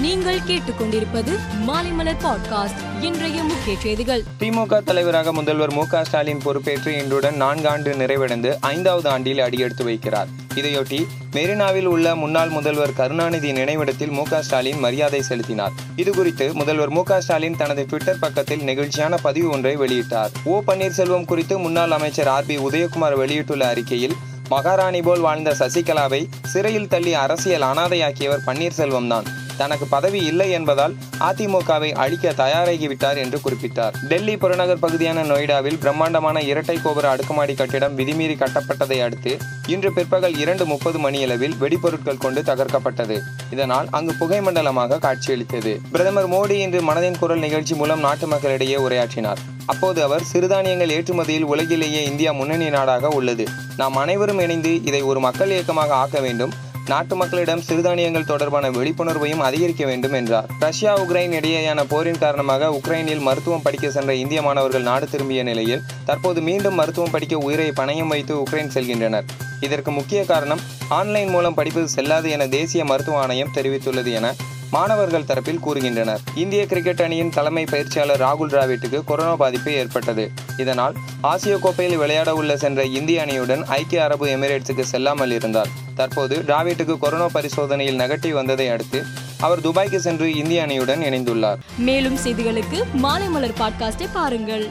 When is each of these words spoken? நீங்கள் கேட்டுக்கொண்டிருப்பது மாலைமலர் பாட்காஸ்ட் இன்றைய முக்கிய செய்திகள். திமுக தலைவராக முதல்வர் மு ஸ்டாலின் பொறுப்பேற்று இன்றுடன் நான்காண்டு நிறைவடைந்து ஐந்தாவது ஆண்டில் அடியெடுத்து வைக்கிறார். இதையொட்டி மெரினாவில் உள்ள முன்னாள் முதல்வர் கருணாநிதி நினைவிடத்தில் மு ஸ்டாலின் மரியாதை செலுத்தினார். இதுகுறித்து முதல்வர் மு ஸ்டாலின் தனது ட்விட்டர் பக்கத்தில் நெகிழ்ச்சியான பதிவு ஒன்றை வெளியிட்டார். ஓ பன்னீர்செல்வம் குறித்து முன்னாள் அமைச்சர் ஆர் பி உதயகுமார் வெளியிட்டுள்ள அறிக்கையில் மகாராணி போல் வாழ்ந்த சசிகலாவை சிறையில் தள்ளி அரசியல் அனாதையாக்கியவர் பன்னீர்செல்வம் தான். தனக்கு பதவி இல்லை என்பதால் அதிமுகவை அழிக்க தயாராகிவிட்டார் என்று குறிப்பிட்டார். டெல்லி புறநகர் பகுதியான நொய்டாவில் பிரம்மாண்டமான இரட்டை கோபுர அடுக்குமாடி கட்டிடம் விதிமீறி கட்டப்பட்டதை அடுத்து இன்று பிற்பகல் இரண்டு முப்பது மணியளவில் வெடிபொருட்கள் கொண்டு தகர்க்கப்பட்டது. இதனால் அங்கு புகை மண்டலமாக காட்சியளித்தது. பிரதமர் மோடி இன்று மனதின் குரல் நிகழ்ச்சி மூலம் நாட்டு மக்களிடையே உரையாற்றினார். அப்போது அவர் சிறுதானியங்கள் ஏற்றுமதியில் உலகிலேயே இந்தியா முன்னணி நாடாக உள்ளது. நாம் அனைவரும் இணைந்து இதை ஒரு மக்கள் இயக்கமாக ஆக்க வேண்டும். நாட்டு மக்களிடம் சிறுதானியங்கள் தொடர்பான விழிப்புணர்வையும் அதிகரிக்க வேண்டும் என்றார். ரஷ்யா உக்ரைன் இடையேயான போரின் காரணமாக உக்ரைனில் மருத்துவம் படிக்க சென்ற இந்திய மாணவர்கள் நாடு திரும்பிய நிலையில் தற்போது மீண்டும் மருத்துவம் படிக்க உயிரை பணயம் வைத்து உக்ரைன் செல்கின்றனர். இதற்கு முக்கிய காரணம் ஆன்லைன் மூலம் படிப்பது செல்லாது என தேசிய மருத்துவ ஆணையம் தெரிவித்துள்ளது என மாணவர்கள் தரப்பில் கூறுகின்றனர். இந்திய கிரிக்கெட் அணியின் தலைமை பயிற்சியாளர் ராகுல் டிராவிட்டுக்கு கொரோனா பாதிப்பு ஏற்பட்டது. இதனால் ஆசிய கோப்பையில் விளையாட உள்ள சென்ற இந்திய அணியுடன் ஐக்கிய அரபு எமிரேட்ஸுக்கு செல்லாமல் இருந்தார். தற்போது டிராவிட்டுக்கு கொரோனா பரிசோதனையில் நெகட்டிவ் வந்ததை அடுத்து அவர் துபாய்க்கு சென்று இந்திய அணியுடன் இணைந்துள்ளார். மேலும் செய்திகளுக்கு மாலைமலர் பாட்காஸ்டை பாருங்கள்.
நீங்கள் 0.00 0.38
கேட்டுக்கொண்டிருப்பது 0.48 1.32
மாலைமலர் 1.66 2.16
பாட்காஸ்ட் 2.24 2.80
இன்றைய 3.00 3.42
முக்கிய 3.42 3.76
செய்திகள். 3.78 4.22
திமுக 4.40 4.82
தலைவராக 4.82 5.32
முதல்வர் 5.32 5.72
மு 5.72 5.84
ஸ்டாலின் 6.02 6.40
பொறுப்பேற்று 6.42 6.92
இன்றுடன் 6.92 7.42
நான்காண்டு 7.42 7.90
நிறைவடைந்து 7.96 8.56
ஐந்தாவது 8.60 9.08
ஆண்டில் 9.08 9.38
அடியெடுத்து 9.38 9.84
வைக்கிறார். 9.84 10.26
இதையொட்டி 10.54 11.06
மெரினாவில் 11.32 11.84
உள்ள 11.84 12.14
முன்னாள் 12.14 12.48
முதல்வர் 12.48 12.92
கருணாநிதி 12.92 13.52
நினைவிடத்தில் 13.52 14.10
மு 14.10 14.22
ஸ்டாலின் 14.40 14.78
மரியாதை 14.78 15.22
செலுத்தினார். 15.22 15.72
இதுகுறித்து 15.96 16.52
முதல்வர் 16.52 16.90
மு 16.90 17.04
ஸ்டாலின் 17.18 17.56
தனது 17.56 17.86
ட்விட்டர் 17.86 18.18
பக்கத்தில் 18.18 18.60
நெகிழ்ச்சியான 18.60 19.14
பதிவு 19.22 19.50
ஒன்றை 19.50 19.76
வெளியிட்டார். 19.76 20.28
ஓ 20.44 20.62
பன்னீர்செல்வம் 20.66 21.24
குறித்து 21.24 21.58
முன்னாள் 21.58 21.90
அமைச்சர் 21.90 22.28
ஆர் 22.28 22.46
பி 22.46 22.58
உதயகுமார் 22.58 23.16
வெளியிட்டுள்ள 23.16 23.68
அறிக்கையில் 23.68 24.16
மகாராணி 24.48 25.02
போல் 25.02 25.20
வாழ்ந்த 25.20 25.54
சசிகலாவை 25.58 26.26
சிறையில் 26.42 26.88
தள்ளி 26.88 27.14
அரசியல் 27.14 27.62
அனாதையாக்கியவர் 27.62 28.46
பன்னீர்செல்வம் 28.46 29.06
தான். 29.06 29.48
தனக்கு 29.62 29.86
பதவி 29.94 30.20
இல்லை 30.30 30.48
என்பதால் 30.58 30.94
அதிமுகவை 31.28 31.90
அழிக்க 32.04 32.34
தயாராகிவிட்டார் 32.42 33.18
என்று 33.24 33.38
குறிப்பிட்டார். 33.44 33.94
டெல்லி 34.10 34.34
புறநகர் 34.42 34.82
பகுதியான 34.84 35.24
நொய்டாவில் 35.30 35.78
பிரம்மாண்டமான 35.84 36.42
இரட்டை 36.50 36.76
கோபுர 36.84 37.08
அடுக்குமாடி 37.10 37.54
கட்டிடம் 37.60 37.96
விதிமீறி 37.98 38.36
கட்டப்பட்டதை 38.42 38.98
அடுத்து 39.06 39.32
இன்று 39.66 39.90
பிற்பகல் 39.96 40.36
இரண்டு 40.42 40.66
முப்பது 40.72 40.98
மணியளவில் 40.98 41.56
வெடிபொருட்கள் 41.62 42.22
கொண்டு 42.24 42.42
தகர்க்கப்பட்டது. 42.50 43.18
இதனால் 43.54 43.88
அங்கு 43.98 44.14
புகை 44.20 44.40
மண்டலமாக 44.46 45.00
காட்சியளித்தது. 45.06 45.74
பிரதமர் 45.92 46.30
மோடி 46.34 46.56
இன்று 46.66 46.80
மனதின் 46.90 47.18
குரல் 47.18 47.44
நிகழ்ச்சி 47.46 47.74
மூலம் 47.74 48.04
நாட்டு 48.06 48.26
மக்களிடையே 48.26 48.78
உரையாற்றினார். 48.86 49.42
அப்போது 49.72 49.98
அவர் 50.06 50.26
சிறுதானியங்கள் 50.32 50.94
ஏற்றுமதியில் 50.96 51.48
உலகிலேயே 51.52 52.02
இந்தியா 52.04 52.32
முன்னணி 52.32 52.68
நாடாக 52.76 53.08
உள்ளது. 53.18 53.44
நாம் 53.76 53.96
அனைவரும் 53.96 54.42
இணைந்து 54.44 54.72
இதை 54.88 55.02
ஒரு 55.10 55.20
மக்கள் 55.26 55.54
இயக்கமாக 55.54 55.94
ஆக்க 56.02 56.18
வேண்டும். 56.26 56.54
நாட்டு 56.90 57.14
மக்களிடம் 57.20 57.62
சிறுதானியங்கள் 57.68 58.28
தொடர்பான 58.30 58.66
விழிப்புணர்வையும் 58.76 59.42
அதிகரிக்க 59.48 59.82
வேண்டும் 59.90 60.14
என்றார். 60.18 60.46
ரஷ்யா 60.58 60.92
உக்ரைன் 61.02 61.34
இடையேயான 61.38 61.80
போரின் 61.88 62.20
காரணமாக 62.24 62.70
உக்ரைனில் 62.78 63.26
மருத்துவம் 63.28 63.62
படிக்க 63.62 63.90
சென்ற 63.90 64.14
இந்திய 64.22 64.40
மாணவர்கள் 64.46 64.88
நாடு 64.88 65.06
திரும்பிய 65.12 65.42
நிலையில் 65.42 65.84
தற்போது 66.04 66.40
மீண்டும் 66.48 66.78
மருத்துவம் 66.80 67.14
படிக்க 67.14 67.36
உயிரை 67.46 67.68
பணயம் 67.80 68.12
வைத்து 68.14 68.34
உக்ரைன் 68.42 68.74
செல்கின்றனர். 68.76 69.28
இதற்கு 69.66 69.90
முக்கிய 69.90 70.20
காரணம் 70.24 70.62
ஆன்லைன் 70.98 71.28
மூலம் 71.28 71.58
படிப்பது 71.58 71.88
செல்லாது 71.88 72.30
என 72.30 72.46
தேசிய 72.58 72.84
மருத்துவ 72.84 73.18
ஆணையம் 73.18 73.54
தெரிவித்துள்ளது 73.54 74.12
என 74.20 74.28
மாணவர்கள் 74.70 75.22
தரப்பில் 75.22 75.58
கூறுகின்றனர். 75.66 76.18
இந்திய 76.34 76.66
கிரிக்கெட் 76.66 77.00
அணியின் 77.00 77.30
தலைமை 77.30 77.64
பயிற்சியாளர் 77.64 78.20
ராகுல் 78.20 78.52
டிராவிட்டுக்கு 78.52 79.04
கொரோனா 79.04 79.36
பாதிப்பு 79.36 79.72
ஏற்பட்டது. 79.72 80.30
இதனால் 80.56 80.94
ஆசிய 81.20 81.58
கோப்பையில் 81.58 81.96
விளையாட 81.96 82.34
உள்ள 82.34 82.56
சென்ற 82.56 82.84
இந்திய 82.84 83.24
அணியுடன் 83.24 83.64
ஐக்கிய 83.64 84.04
அரபு 84.04 84.26
எமிரேட்ஸுக்கு 84.26 84.80
செல்லாமல் 84.80 85.30
இருந்தார். 85.30 85.68
தற்போது 85.94 86.42
டிராவிட்டுக்கு 86.46 86.98
கொரோனா 86.98 87.26
பரிசோதனையில் 87.26 87.98
நெகட்டிவ் 87.98 88.30
வந்ததை 88.30 88.68
அடுத்து 88.68 89.04
அவர் 89.40 89.60
துபாய்க்கு 89.60 89.96
சென்று 89.96 90.34
இந்திய 90.34 90.66
அணியுடன் 90.66 91.02
இணைந்துள்ளார். 91.02 91.56
மேலும் 91.78 92.18
செய்திகளுக்கு 92.24 92.84
மாலைமலர் 93.02 93.54
பாட்காஸ்டை 93.60 94.08
பாருங்கள். 94.12 94.70